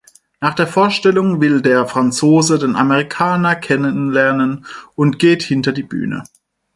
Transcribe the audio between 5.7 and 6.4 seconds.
die Bühne.